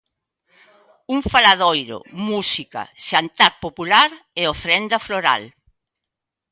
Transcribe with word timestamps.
Un 1.15 1.19
faladoiro, 1.31 1.97
música, 2.29 2.81
xantar 3.07 3.51
popular 3.65 4.09
e 4.41 4.43
ofrenda 4.53 4.97
floral. 5.07 5.43